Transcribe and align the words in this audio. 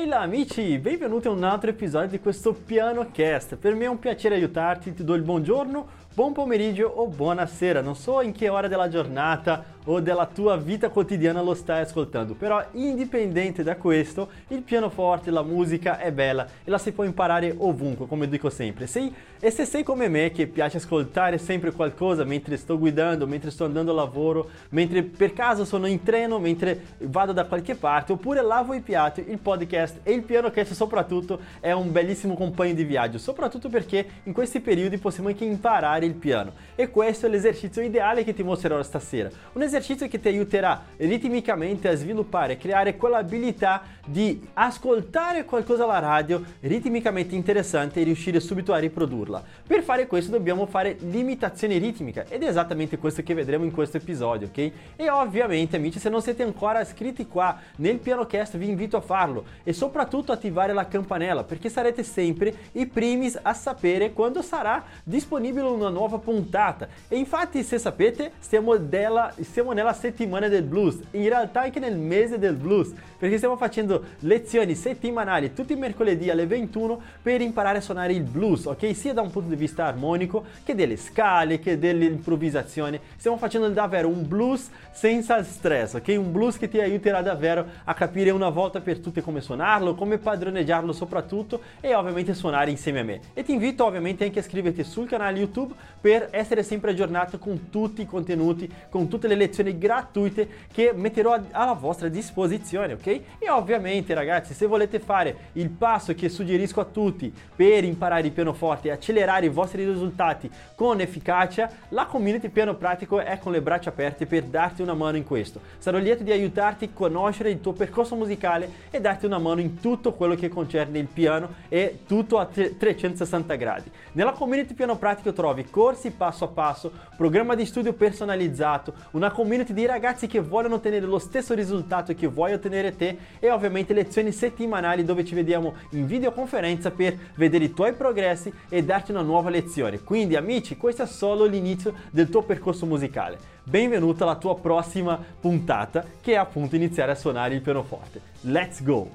Ehi 0.00 0.08
là 0.08 0.20
amici, 0.20 0.78
benvenuti 0.78 1.26
a 1.26 1.30
un 1.30 1.44
altro 1.44 1.68
episodio 1.68 2.08
di 2.08 2.20
questo 2.20 2.54
Piano 2.54 3.10
Cast. 3.12 3.56
Per 3.56 3.74
me 3.74 3.84
è 3.84 3.88
un 3.88 3.98
piacere 3.98 4.34
aiutarti, 4.34 4.94
ti 4.94 5.04
do 5.04 5.12
il 5.12 5.20
buongiorno, 5.20 5.86
buon 6.14 6.32
pomeriggio 6.32 6.86
o 6.86 7.06
buonasera. 7.06 7.82
Non 7.82 7.94
so 7.94 8.22
in 8.22 8.32
che 8.32 8.48
ora 8.48 8.66
della 8.66 8.88
giornata 8.88 9.62
o 9.90 10.00
della 10.00 10.26
tua 10.26 10.56
vita 10.56 10.88
quotidiana 10.88 11.42
lo 11.42 11.52
stai 11.54 11.82
ascoltando, 11.82 12.34
però 12.34 12.64
indipendente 12.72 13.64
da 13.64 13.74
questo, 13.74 14.28
il 14.48 14.62
pianoforte, 14.62 15.32
la 15.32 15.42
musica 15.42 15.98
è 15.98 16.12
bella 16.12 16.46
e 16.62 16.70
la 16.70 16.78
si 16.78 16.92
può 16.92 17.02
imparare 17.02 17.52
ovunque, 17.58 18.06
come 18.06 18.28
dico 18.28 18.50
sempre. 18.50 18.86
Sei, 18.86 19.12
e 19.40 19.50
se 19.50 19.64
sei 19.64 19.82
come 19.82 20.08
me 20.08 20.30
che 20.30 20.46
piace 20.46 20.76
ascoltare 20.76 21.38
sempre 21.38 21.72
qualcosa 21.72 22.22
mentre 22.22 22.56
sto 22.56 22.78
guidando, 22.78 23.26
mentre 23.26 23.50
sto 23.50 23.64
andando 23.64 23.90
al 23.90 23.96
lavoro, 23.96 24.50
mentre 24.70 25.02
per 25.02 25.32
caso 25.32 25.64
sono 25.64 25.86
in 25.86 26.02
treno, 26.04 26.38
mentre 26.38 26.80
vado 26.98 27.32
da 27.32 27.44
qualche 27.44 27.74
parte, 27.74 28.12
oppure 28.12 28.42
lavo 28.42 28.74
i 28.74 28.82
piatti, 28.82 29.24
il 29.28 29.38
podcast 29.38 30.00
e 30.04 30.12
il 30.12 30.22
pianocast 30.22 30.72
soprattutto 30.72 31.40
è 31.58 31.72
un 31.72 31.90
bellissimo 31.90 32.34
compagno 32.34 32.74
di 32.74 32.84
viaggio, 32.84 33.18
soprattutto 33.18 33.68
perché 33.68 34.06
in 34.22 34.32
questi 34.32 34.60
periodi 34.60 34.98
possiamo 34.98 35.30
anche 35.30 35.44
imparare 35.44 36.06
il 36.06 36.14
piano. 36.14 36.52
E 36.76 36.90
questo 36.90 37.26
è 37.26 37.28
l'esercizio 37.28 37.82
ideale 37.82 38.22
che 38.22 38.34
ti 38.34 38.44
mostrerò 38.44 38.80
stasera. 38.84 39.28
Un 39.54 39.62
esercizio 39.62 39.78
che 39.80 40.20
ti 40.20 40.28
aiuterà 40.28 40.82
ritmicamente 40.96 41.88
a 41.88 41.94
sviluppare, 41.94 42.56
creare 42.56 42.96
quell'abilità 42.96 43.82
di 44.06 44.46
ascoltare 44.54 45.44
qualcosa 45.44 45.84
alla 45.84 45.98
radio 45.98 46.42
ritmicamente 46.60 47.34
interessante 47.34 48.00
e 48.00 48.04
riuscire 48.04 48.40
subito 48.40 48.72
a 48.72 48.78
riprodurla. 48.78 49.42
Per 49.66 49.82
fare 49.82 50.06
questo 50.06 50.32
dobbiamo 50.32 50.66
fare 50.66 50.96
l'imitazione 51.00 51.78
ritmica 51.78 52.24
ed 52.28 52.42
è 52.42 52.48
esattamente 52.48 52.98
questo 52.98 53.22
che 53.22 53.34
vedremo 53.34 53.64
in 53.64 53.72
questo 53.72 53.96
episodio, 53.96 54.48
ok? 54.48 54.72
E 54.96 55.10
ovviamente 55.10 55.76
amici, 55.76 55.98
se 55.98 56.08
non 56.08 56.22
siete 56.22 56.42
ancora 56.42 56.80
iscritti 56.80 57.26
qua 57.26 57.58
nel 57.76 57.98
PianoCast 57.98 58.56
vi 58.56 58.68
invito 58.68 58.96
a 58.96 59.00
farlo 59.00 59.44
e 59.62 59.72
soprattutto 59.72 60.32
attivare 60.32 60.72
la 60.72 60.88
campanella 60.88 61.44
perché 61.44 61.68
sarete 61.68 62.02
sempre 62.02 62.54
i 62.72 62.86
primi 62.86 63.32
a 63.42 63.54
sapere 63.54 64.12
quando 64.12 64.42
sarà 64.42 64.84
disponibile 65.02 65.66
una 65.66 65.88
nuova 65.88 66.18
puntata. 66.18 66.88
E 67.08 67.16
infatti, 67.16 67.62
se 67.62 67.78
sapete, 67.78 68.32
stiamo, 68.38 68.76
della, 68.76 69.32
siamo 69.60 69.74
nella 69.74 69.92
settimana 69.92 70.48
del 70.48 70.62
blues, 70.62 71.00
in 71.10 71.28
realtà 71.28 71.60
anche 71.60 71.80
nel 71.80 71.94
mese 71.94 72.38
del 72.38 72.54
blues, 72.54 72.94
perché 73.18 73.36
stiamo 73.36 73.58
facendo 73.58 74.02
lezioni 74.20 74.74
settimanali 74.74 75.52
tutti 75.52 75.74
i 75.74 75.76
mercoledì 75.76 76.30
alle 76.30 76.46
21 76.46 76.98
per 77.20 77.42
imparare 77.42 77.76
a 77.76 77.80
suonare 77.82 78.14
il 78.14 78.22
blues, 78.22 78.64
ok? 78.64 78.96
Sia 78.96 79.12
da 79.12 79.20
un 79.20 79.30
punto 79.30 79.50
di 79.50 79.56
vista 79.56 79.84
armonico 79.84 80.44
che 80.64 80.74
delle 80.74 80.96
scale, 80.96 81.58
che 81.58 81.78
dell'improvvisazione. 81.78 82.98
Stiamo 83.16 83.36
facendo 83.36 83.68
davvero 83.68 84.08
un 84.08 84.26
blues 84.26 84.70
senza 84.92 85.42
stress, 85.44 85.92
ok? 85.92 86.14
Un 86.16 86.32
blues 86.32 86.56
che 86.56 86.70
ti 86.70 86.80
aiuterà 86.80 87.20
davvero 87.20 87.66
a 87.84 87.92
capire 87.92 88.30
una 88.30 88.48
volta 88.48 88.80
per 88.80 89.00
tutte 89.00 89.20
come 89.20 89.42
suonarlo, 89.42 89.94
come 89.94 90.16
padroneggiarlo 90.16 90.92
soprattutto 90.92 91.60
e 91.82 91.94
ovviamente 91.94 92.32
suonare 92.32 92.70
insieme 92.70 93.00
a 93.00 93.04
me. 93.04 93.20
E 93.34 93.42
ti 93.42 93.52
invito 93.52 93.84
ovviamente 93.84 94.24
anche 94.24 94.38
a 94.38 94.42
iscriverti 94.42 94.82
sul 94.84 95.06
canale 95.06 95.38
YouTube 95.38 95.74
per 96.00 96.28
essere 96.30 96.62
sempre 96.62 96.92
aggiornato 96.92 97.38
con 97.38 97.68
tutti 97.68 98.00
i 98.00 98.06
contenuti, 98.06 98.66
con 98.88 99.06
tutte 99.06 99.28
le 99.28 99.34
lezioni 99.34 99.48
gratuite 99.78 100.48
che 100.72 100.92
metterò 100.94 101.38
alla 101.50 101.72
vostra 101.72 102.08
disposizione, 102.08 102.94
ok? 102.94 103.06
E 103.38 103.50
ovviamente 103.50 104.14
ragazzi, 104.14 104.54
se 104.54 104.66
volete 104.66 105.00
fare 105.00 105.50
il 105.52 105.68
passo 105.68 106.14
che 106.14 106.28
suggerisco 106.28 106.80
a 106.80 106.84
tutti 106.84 107.32
per 107.54 107.84
imparare 107.84 108.26
il 108.26 108.32
pianoforte 108.32 108.88
e 108.88 108.92
accelerare 108.92 109.46
i 109.46 109.50
vostri 109.50 109.84
risultati 109.84 110.50
con 110.74 111.00
efficacia, 111.00 111.70
la 111.88 112.06
community 112.06 112.48
Piano 112.48 112.74
Pratico 112.74 113.20
è 113.20 113.38
con 113.38 113.52
le 113.52 113.62
braccia 113.62 113.90
aperte 113.90 114.26
per 114.26 114.44
darti 114.44 114.82
una 114.82 114.94
mano 114.94 115.16
in 115.16 115.24
questo. 115.24 115.60
Sarò 115.78 115.98
lieto 115.98 116.22
di 116.22 116.30
aiutarti 116.30 116.84
a 116.84 116.88
conoscere 116.92 117.50
il 117.50 117.60
tuo 117.60 117.72
percorso 117.72 118.14
musicale 118.14 118.68
e 118.90 119.00
darti 119.00 119.26
una 119.26 119.38
mano 119.38 119.60
in 119.60 119.80
tutto 119.80 120.12
quello 120.12 120.34
che 120.34 120.48
concerne 120.48 120.98
il 120.98 121.06
piano 121.06 121.54
e 121.68 122.00
tutto 122.06 122.38
a 122.38 122.46
360 122.46 123.54
gradi. 123.54 123.90
Nella 124.12 124.32
community 124.32 124.74
Piano 124.74 124.96
Pratico 124.96 125.32
trovi 125.32 125.68
corsi 125.68 126.10
passo 126.10 126.44
a 126.44 126.48
passo, 126.48 126.92
programma 127.16 127.54
di 127.54 127.66
studio 127.66 127.92
personalizzato, 127.92 128.92
una 129.12 129.30
community 129.40 129.72
di 129.72 129.86
ragazzi 129.86 130.26
che 130.26 130.38
vogliono 130.38 130.74
ottenere 130.74 131.06
lo 131.06 131.18
stesso 131.18 131.54
risultato 131.54 132.14
che 132.14 132.26
vuoi 132.26 132.52
ottenere 132.52 132.94
te 132.94 133.16
e 133.38 133.50
ovviamente 133.50 133.94
lezioni 133.94 134.32
settimanali 134.32 135.02
dove 135.02 135.24
ci 135.24 135.34
vediamo 135.34 135.76
in 135.92 136.04
videoconferenza 136.04 136.90
per 136.90 137.16
vedere 137.36 137.64
i 137.64 137.72
tuoi 137.72 137.94
progressi 137.94 138.52
e 138.68 138.84
darti 138.84 139.12
una 139.12 139.22
nuova 139.22 139.48
lezione. 139.48 140.00
Quindi 140.00 140.36
amici, 140.36 140.76
questo 140.76 141.04
è 141.04 141.06
solo 141.06 141.46
l'inizio 141.46 141.94
del 142.10 142.28
tuo 142.28 142.42
percorso 142.42 142.84
musicale. 142.84 143.38
Benvenuto 143.64 144.24
alla 144.24 144.36
tua 144.36 144.58
prossima 144.58 145.18
puntata 145.40 146.04
che 146.20 146.32
è 146.32 146.36
appunto 146.36 146.76
iniziare 146.76 147.12
a 147.12 147.14
suonare 147.14 147.54
il 147.54 147.62
pianoforte. 147.62 148.20
Let's 148.42 148.82
go! 148.82 149.08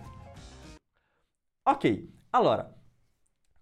Ok, 1.70 2.04
allora, 2.32 2.75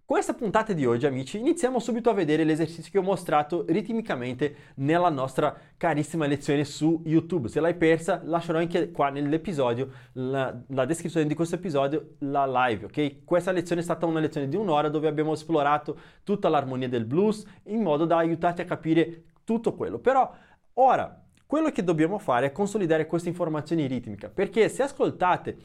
questa 0.06 0.34
puntata 0.34 0.74
di 0.74 0.84
oggi, 0.84 1.06
amici, 1.06 1.38
iniziamo 1.38 1.78
subito 1.78 2.10
a 2.10 2.12
vedere 2.12 2.44
l'esercizio 2.44 2.90
che 2.92 2.98
ho 2.98 3.02
mostrato 3.02 3.64
ritmicamente 3.66 4.72
nella 4.76 5.08
nostra 5.08 5.56
carissima 5.78 6.26
lezione 6.26 6.64
su 6.64 7.00
YouTube. 7.06 7.48
Se 7.48 7.58
l'hai 7.58 7.74
persa, 7.74 8.20
lascerò 8.22 8.58
anche 8.58 8.90
qua 8.90 9.08
nell'episodio, 9.08 9.88
la, 10.12 10.54
la, 10.68 10.84
descrizione 10.84 11.26
di 11.26 11.34
questo 11.34 11.54
episodio, 11.54 12.16
la 12.18 12.46
live, 12.46 12.84
ok? 12.84 13.24
Questa 13.24 13.50
lezione 13.50 13.80
è 13.80 13.84
stata 13.84 14.04
una 14.04 14.20
lezione 14.20 14.46
di 14.46 14.56
un'ora 14.56 14.90
dove 14.90 15.08
abbiamo 15.08 15.32
esplorato 15.32 15.98
tutta 16.22 16.50
l'armonia 16.50 16.88
del 16.88 17.06
blues 17.06 17.42
in 17.64 17.80
modo 17.80 18.04
da 18.04 18.18
aiutarti 18.18 18.60
a 18.60 18.66
capire 18.66 19.22
tutto 19.42 19.72
quello. 19.72 19.98
Però 20.00 20.30
ora, 20.74 21.18
quello 21.46 21.70
che 21.70 21.82
dobbiamo 21.82 22.18
fare 22.18 22.48
è 22.48 22.52
consolidare 22.52 23.06
queste 23.06 23.30
informazioni 23.30 23.86
ritmiche, 23.86 24.28
perché 24.28 24.68
se 24.68 24.82
ascoltate 24.82 25.56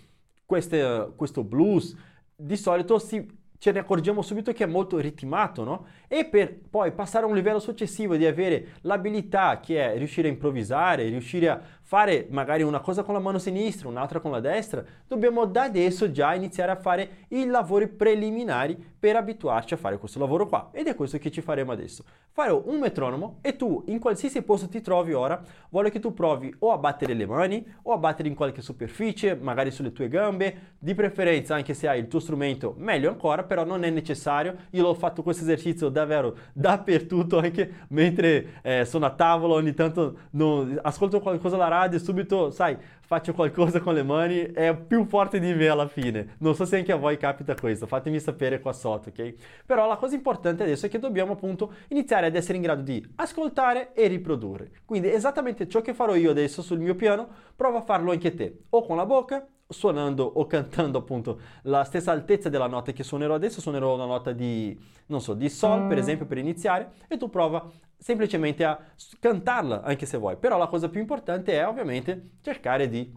queste, 0.45 1.11
questo 1.17 1.43
blues, 1.43 1.93
di 2.41 2.55
solito 2.55 2.99
si 2.99 3.37
ce 3.59 3.71
ne 3.73 3.79
accorgiamo 3.79 4.21
subito 4.21 4.53
che 4.53 4.63
è 4.63 4.67
molto 4.67 4.97
ritmato, 4.97 5.63
no? 5.63 5.85
E 6.07 6.25
per 6.25 6.57
poi 6.69 6.93
passare 6.93 7.25
a 7.25 7.27
un 7.27 7.35
livello 7.35 7.59
successivo 7.59 8.15
di 8.15 8.25
avere 8.25 8.77
l'abilità 8.81 9.59
che 9.59 9.93
è 9.93 9.97
riuscire 9.97 10.29
a 10.29 10.31
improvvisare, 10.31 11.09
riuscire 11.09 11.49
a 11.49 11.61
fare 11.89 12.27
magari 12.29 12.61
una 12.61 12.81
cosa 12.81 13.01
con 13.01 13.15
la 13.15 13.19
mano 13.19 13.39
sinistra, 13.39 13.87
un'altra 13.87 14.19
con 14.19 14.29
la 14.29 14.39
destra, 14.39 14.83
dobbiamo 15.07 15.45
da 15.45 15.63
adesso 15.63 16.11
già 16.11 16.35
iniziare 16.35 16.71
a 16.71 16.75
fare 16.75 17.25
i 17.29 17.47
lavori 17.47 17.87
preliminari 17.87 18.77
per 18.99 19.15
abituarci 19.15 19.73
a 19.73 19.77
fare 19.77 19.97
questo 19.97 20.19
lavoro 20.19 20.45
qua. 20.45 20.69
Ed 20.71 20.85
è 20.85 20.93
questo 20.93 21.17
che 21.17 21.31
ci 21.31 21.41
faremo 21.41 21.71
adesso. 21.71 22.03
Farò 22.31 22.61
un 22.63 22.77
metronomo 22.77 23.39
e 23.41 23.55
tu 23.55 23.83
in 23.87 23.97
qualsiasi 23.97 24.43
posto 24.43 24.69
ti 24.69 24.81
trovi 24.81 25.13
ora, 25.13 25.41
voglio 25.69 25.89
che 25.89 25.99
tu 25.99 26.13
provi 26.13 26.53
o 26.59 26.71
a 26.71 26.77
battere 26.77 27.15
le 27.15 27.25
mani 27.25 27.65
o 27.81 27.91
a 27.91 27.97
battere 27.97 28.29
in 28.29 28.35
qualche 28.35 28.61
superficie, 28.61 29.33
magari 29.33 29.71
sulle 29.71 29.91
tue 29.91 30.09
gambe, 30.09 30.75
di 30.77 30.93
preferenza 30.93 31.55
anche 31.55 31.73
se 31.73 31.87
hai 31.87 31.99
il 31.99 32.07
tuo 32.07 32.19
strumento, 32.19 32.75
meglio 32.77 33.09
ancora, 33.09 33.41
però 33.41 33.65
non 33.65 33.83
è 33.83 33.89
necessario. 33.89 34.55
Io 34.71 34.83
l'ho 34.83 34.93
fatto 34.93 35.23
questo 35.23 35.41
esercizio 35.41 35.89
davvero 35.89 36.37
dappertutto, 36.53 37.39
anche 37.39 37.85
mentre 37.89 38.59
eh, 38.61 38.85
sono 38.85 39.07
a 39.07 39.09
tavola, 39.09 39.55
ogni 39.55 39.73
tanto 39.73 40.17
non, 40.31 40.79
ascolto 40.83 41.19
qualcosa 41.19 41.55
alla 41.55 41.67
radio 41.67 41.77
radio 41.79 41.99
subito, 41.99 42.51
sai, 42.51 42.77
faccio 43.01 43.33
qualcosa 43.33 43.79
con 43.79 43.93
le 43.93 44.03
mani, 44.03 44.39
è 44.51 44.75
più 44.75 45.05
forte 45.05 45.39
di 45.39 45.53
me 45.53 45.67
alla 45.67 45.87
fine. 45.87 46.35
Non 46.39 46.53
so 46.55 46.65
se 46.65 46.77
anche 46.77 46.91
a 46.91 46.95
voi 46.95 47.17
capita 47.17 47.55
questo, 47.55 47.87
fatemi 47.87 48.19
sapere 48.19 48.59
qua 48.59 48.73
sotto, 48.73 49.09
ok? 49.09 49.33
Però 49.65 49.87
la 49.87 49.95
cosa 49.95 50.15
importante 50.15 50.63
adesso 50.63 50.85
è 50.85 50.89
che 50.89 50.99
dobbiamo 50.99 51.33
appunto 51.33 51.73
iniziare 51.87 52.27
ad 52.27 52.35
essere 52.35 52.57
in 52.57 52.63
grado 52.63 52.81
di 52.81 53.03
ascoltare 53.15 53.93
e 53.93 54.07
riprodurre. 54.07 54.71
Quindi 54.85 55.11
esattamente 55.11 55.67
ciò 55.67 55.81
che 55.81 55.93
farò 55.93 56.15
io 56.15 56.31
adesso 56.31 56.61
sul 56.61 56.79
mio 56.79 56.95
piano, 56.95 57.27
prova 57.55 57.79
a 57.79 57.83
farlo 57.83 58.11
anche 58.11 58.35
te, 58.35 58.65
o 58.69 58.85
con 58.85 58.97
la 58.97 59.05
bocca 59.05 59.47
suonando 59.71 60.23
o 60.23 60.47
cantando 60.47 60.97
appunto 60.97 61.39
la 61.63 61.83
stessa 61.83 62.11
altezza 62.11 62.49
della 62.49 62.67
nota 62.67 62.91
che 62.91 63.03
suonerò 63.03 63.35
adesso, 63.35 63.61
suonerò 63.61 63.93
una 63.93 64.05
nota 64.05 64.31
di, 64.31 64.77
non 65.07 65.21
so, 65.21 65.35
di 65.35 65.47
Sol 65.47 65.87
per 65.87 65.99
esempio 65.99 66.25
per 66.25 66.39
iniziare 66.39 66.93
e 67.07 67.17
tu 67.17 67.29
prova 67.29 67.69
semplicemente 67.99 68.63
a 68.63 68.79
cantarla 69.19 69.81
anche 69.83 70.05
se 70.05 70.17
vuoi, 70.17 70.37
però 70.37 70.57
la 70.57 70.67
cosa 70.67 70.89
più 70.89 71.01
importante 71.01 71.53
è 71.53 71.67
ovviamente 71.67 72.37
cercare 72.41 72.87
di 72.87 73.13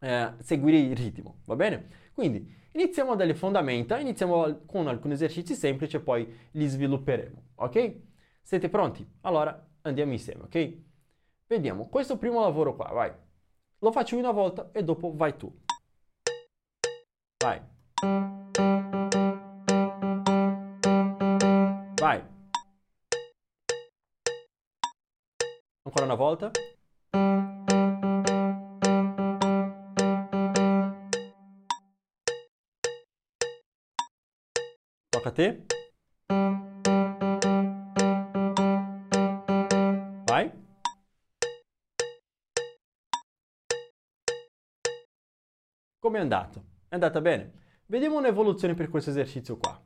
eh, 0.00 0.32
seguire 0.40 0.78
il 0.78 0.96
ritmo, 0.96 1.40
va 1.44 1.54
bene? 1.54 1.88
Quindi 2.12 2.52
iniziamo 2.72 3.14
dalle 3.14 3.34
fondamenta, 3.34 3.98
iniziamo 3.98 4.64
con 4.66 4.88
alcuni 4.88 5.14
esercizi 5.14 5.54
semplici 5.54 5.96
e 5.96 6.00
poi 6.00 6.26
li 6.52 6.66
svilupperemo, 6.66 7.42
ok? 7.56 7.96
Siete 8.42 8.68
pronti? 8.68 9.06
Allora 9.22 9.66
andiamo 9.82 10.12
insieme, 10.12 10.44
ok? 10.44 10.78
Vediamo, 11.46 11.88
questo 11.88 12.16
primo 12.16 12.40
lavoro 12.40 12.74
qua, 12.74 12.88
vai. 12.92 13.12
Lo 13.78 13.92
faccio 13.92 14.16
una 14.16 14.30
volta 14.30 14.70
e 14.72 14.82
dopo 14.82 15.12
vai 15.14 15.36
tu. 15.36 15.54
Vai. 17.44 18.43
Ancora 25.96 26.12
una 26.12 26.20
volta. 26.24 26.50
Tocca 35.08 35.28
a 35.28 35.32
te. 35.32 35.66
Vai. 40.24 40.50
Come 46.00 46.18
è 46.18 46.20
andato? 46.20 46.64
È 46.88 46.94
andata 46.94 47.20
bene? 47.20 47.52
Vediamo 47.86 48.18
un'evoluzione 48.18 48.74
per 48.74 48.88
questo 48.88 49.10
esercizio 49.10 49.56
qua. 49.58 49.80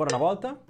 Ancora 0.00 0.16
una 0.16 0.24
volta. 0.24 0.64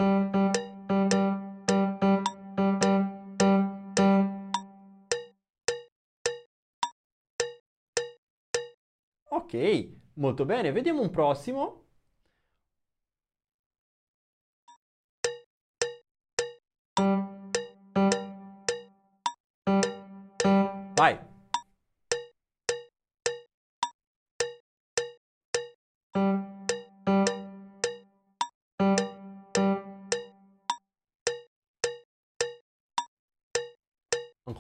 Ok, 9.29 9.89
molto 10.15 10.47
bene. 10.47 10.73
Vediamo 10.73 11.03
un 11.03 11.11
prossimo. 11.11 11.88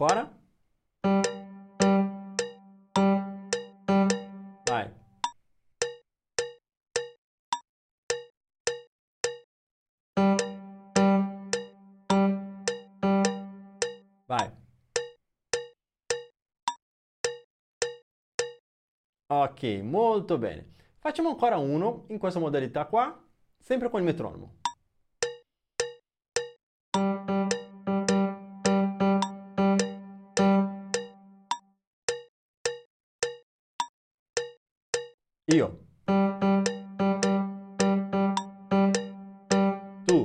Ancora? 0.00 0.30
Vai. 4.64 4.94
Vai. 14.26 14.52
Ok, 19.26 19.62
molto 19.82 20.38
bene. 20.38 20.74
Facciamo 21.00 21.30
ancora 21.30 21.56
uno 21.56 22.04
in 22.10 22.18
questa 22.18 22.38
modalità 22.38 22.86
qua, 22.86 23.20
sempre 23.58 23.90
con 23.90 23.98
il 23.98 24.06
metronomo. 24.06 24.58
Io. 35.50 35.78
Tu. 40.04 40.18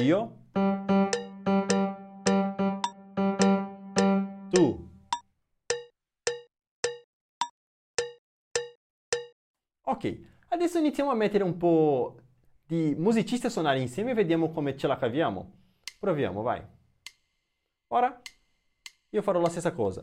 Io. 0.00 0.36
Tu. 4.50 4.88
Ok, 9.82 10.20
adesso 10.48 10.78
iniziamo 10.78 11.10
a 11.10 11.14
mettere 11.14 11.44
un 11.44 11.58
po' 11.58 12.16
di 12.64 12.94
musicisti 12.96 13.44
a 13.44 13.50
suonare 13.50 13.80
insieme 13.80 14.12
e 14.12 14.14
vediamo 14.14 14.50
come 14.50 14.78
ce 14.78 14.86
la 14.86 14.96
caviamo. 14.96 15.58
Proviamo, 15.98 16.40
vai. 16.40 16.62
Ora 17.88 18.18
io 19.10 19.22
farò 19.22 19.40
la 19.40 19.50
stessa 19.50 19.72
cosa. 19.72 20.00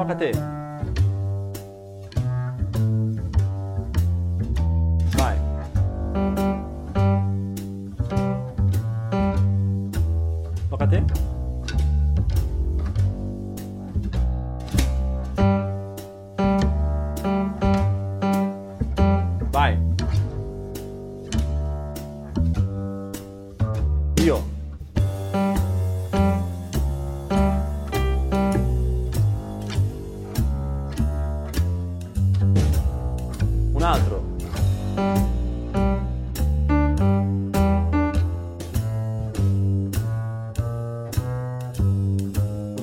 Tocca 0.00 0.14
a 0.14 0.16
te. 0.16 0.59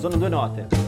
zona 0.09 0.17
do 0.17 0.29
Norte. 0.29 0.86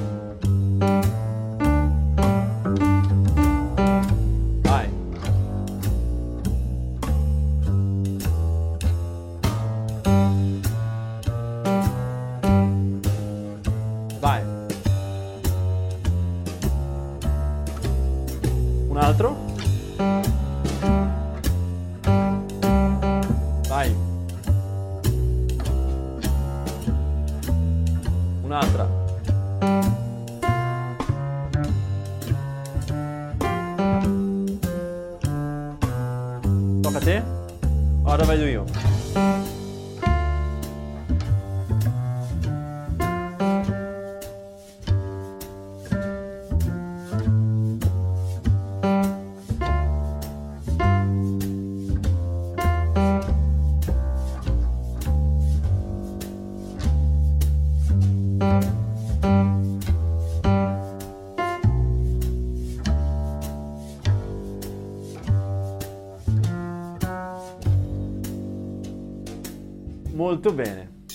Ora 38.09 38.25
vedo 38.25 38.47
io. 38.47 38.65
Molto 70.29 70.53
bene. 70.53 71.05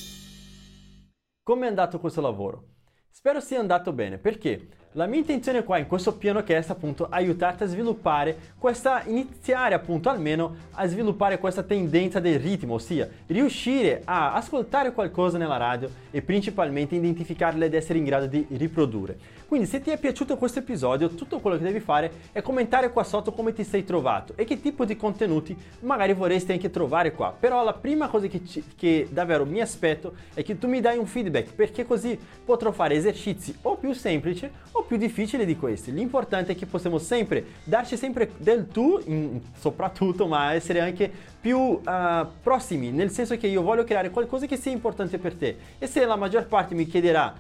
Come 1.45 1.67
è 1.67 1.69
andato 1.69 2.01
questo 2.01 2.21
lavoro? 2.21 2.71
Spero 3.09 3.39
sia 3.39 3.61
andato 3.61 3.93
bene 3.93 4.19
perché 4.19 4.84
la 4.97 5.07
mia 5.07 5.19
intenzione 5.19 5.65
qua 5.65 5.79
in 5.79 5.89
questo 5.89 6.15
piano 6.15 6.45
che 6.45 6.57
è 6.57 6.65
appunto 6.69 7.09
aiutarti 7.11 7.65
a 7.65 7.67
sviluppare 7.67 8.53
questa, 8.59 9.03
iniziare 9.07 9.75
appunto 9.75 10.09
almeno 10.09 10.55
a 10.73 10.87
sviluppare 10.87 11.39
questa 11.39 11.65
tendenza 11.65 12.21
del 12.21 12.39
ritmo, 12.39 12.75
ossia 12.75 13.09
riuscire 13.27 14.03
a 14.05 14.35
ascoltare 14.35 14.93
qualcosa 14.93 15.37
nella 15.37 15.57
radio 15.57 15.91
e 16.13 16.23
principalmente 16.23 16.95
identificarla 16.95 17.65
ed 17.65 17.75
essere 17.75 17.99
in 17.99 18.05
grado 18.05 18.27
di 18.27 18.47
riprodurre. 18.51 19.19
Quindi 19.47 19.67
se 19.67 19.81
ti 19.81 19.91
è 19.91 19.99
piaciuto 19.99 20.37
questo 20.37 20.61
episodio, 20.61 21.11
tutto 21.11 21.39
quello 21.39 21.57
che 21.57 21.65
devi 21.65 21.81
fare 21.81 22.11
è 22.33 22.41
commentare 22.41 22.91
qua 22.91 23.05
sotto 23.05 23.33
come 23.33 23.53
ti 23.53 23.63
sei 23.63 23.85
trovato 23.85 24.33
e 24.37 24.45
che 24.45 24.61
tipo 24.61 24.85
di 24.85 24.97
contenuti 24.97 25.57
magari 25.81 26.13
vorresti 26.13 26.53
anche 26.53 26.71
trovare 26.71 27.13
qua. 27.13 27.35
Però 27.39 27.63
la 27.63 27.75
prima 27.75 28.09
cosa 28.09 28.27
che, 28.27 28.45
ci, 28.45 28.65
che 28.77 29.09
davvero 29.11 29.45
mi 29.45 29.61
aspetto 29.61 30.15
è 30.35 30.43
che 30.43 30.59
tu 30.59 30.67
mi 30.67 30.81
dai 30.81 30.99
un 30.99 31.07
feedback 31.07 31.53
perché 31.53 31.85
così 31.85 32.19
potrò 32.45 32.73
fare 32.73 32.95
esercizi 32.95 33.57
o 33.63 33.77
più 33.77 33.93
semplici 33.93 34.51
o 34.73 34.84
più 34.87 34.97
difficili 34.97 35.45
di 35.45 35.57
questi. 35.57 35.93
L'importante 35.93 36.53
è 36.53 36.57
che 36.57 36.67
possiamo 36.67 36.99
sempre 36.99 37.45
darci 37.65 37.97
sempre 37.97 38.33
del 38.37 38.69
tu, 38.69 39.41
soprattutto, 39.59 40.27
ma 40.27 40.53
essere 40.53 40.81
anche 40.81 41.11
più 41.41 41.59
uh, 41.59 41.83
prossimi, 42.43 42.91
nel 42.91 43.11
senso 43.11 43.37
che 43.37 43.47
io 43.47 43.63
voglio 43.63 43.85
creare 43.85 44.11
qualcosa 44.11 44.47
che 44.47 44.57
sia 44.57 44.73
importante 44.73 45.19
per 45.19 45.35
te. 45.35 45.57
E 45.79 45.87
se 45.87 46.05
la 46.05 46.17
maggior 46.17 46.47
parte 46.47 46.75
mi 46.75 46.87
chiederà 46.87 47.35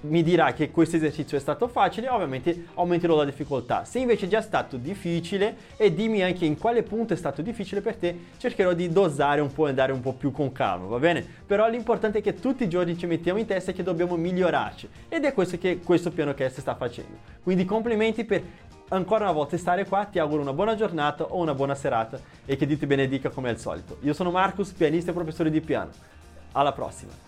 mi 0.00 0.22
dirà 0.22 0.52
che 0.52 0.70
questo 0.70 0.96
esercizio 0.96 1.36
è 1.36 1.40
stato 1.40 1.68
facile, 1.68 2.08
ovviamente 2.08 2.66
aumenterò 2.74 3.16
la 3.16 3.24
difficoltà. 3.24 3.84
Se 3.84 3.98
invece 3.98 4.26
è 4.26 4.28
già 4.28 4.40
stato 4.40 4.76
difficile 4.76 5.56
e 5.76 5.92
dimmi 5.92 6.22
anche 6.22 6.44
in 6.44 6.58
quale 6.58 6.82
punto 6.82 7.14
è 7.14 7.16
stato 7.16 7.42
difficile 7.42 7.80
per 7.80 7.96
te, 7.96 8.16
cercherò 8.36 8.72
di 8.72 8.90
dosare 8.90 9.40
un 9.40 9.52
po' 9.52 9.66
e 9.66 9.70
andare 9.70 9.92
un 9.92 10.00
po' 10.00 10.12
più 10.12 10.30
con 10.30 10.52
calma, 10.52 10.86
va 10.86 10.98
bene? 10.98 11.26
Però 11.46 11.68
l'importante 11.68 12.18
è 12.18 12.22
che 12.22 12.34
tutti 12.34 12.64
i 12.64 12.68
giorni 12.68 12.96
ci 12.96 13.06
mettiamo 13.06 13.38
in 13.38 13.46
testa 13.46 13.72
che 13.72 13.82
dobbiamo 13.82 14.16
migliorarci 14.16 14.88
ed 15.08 15.24
è 15.24 15.32
questo 15.32 15.58
che 15.58 15.80
questo 15.82 16.10
piano 16.10 16.34
cast 16.34 16.60
sta 16.60 16.74
facendo. 16.74 17.16
Quindi 17.42 17.64
complimenti 17.64 18.24
per 18.24 18.42
ancora 18.90 19.24
una 19.24 19.32
volta 19.32 19.56
stare 19.56 19.86
qua, 19.86 20.04
ti 20.04 20.18
auguro 20.18 20.42
una 20.42 20.52
buona 20.52 20.74
giornata 20.74 21.24
o 21.24 21.36
una 21.36 21.54
buona 21.54 21.74
serata 21.74 22.18
e 22.44 22.56
che 22.56 22.66
Dio 22.66 22.78
ti 22.78 22.86
benedica 22.86 23.30
come 23.30 23.48
al 23.50 23.58
solito. 23.58 23.98
Io 24.02 24.12
sono 24.12 24.30
Marcus, 24.30 24.72
pianista 24.72 25.10
e 25.10 25.14
professore 25.14 25.50
di 25.50 25.60
piano. 25.60 25.90
Alla 26.52 26.72
prossima! 26.72 27.27